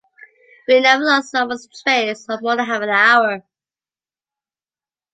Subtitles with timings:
[0.67, 3.43] We never lost someone’s trace or more than half an hour.